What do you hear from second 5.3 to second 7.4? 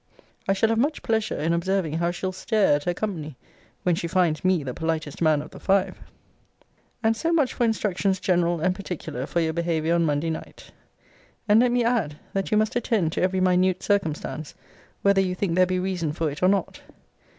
of the five. And so